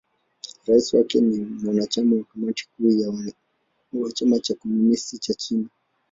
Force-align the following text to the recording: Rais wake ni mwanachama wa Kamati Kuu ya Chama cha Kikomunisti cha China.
Rais 0.67 0.93
wake 0.93 1.21
ni 1.21 1.37
mwanachama 1.45 2.15
wa 2.15 2.23
Kamati 2.23 2.67
Kuu 2.69 2.89
ya 2.91 4.11
Chama 4.11 4.39
cha 4.39 4.53
Kikomunisti 4.53 5.17
cha 5.17 5.33
China. 5.33 5.69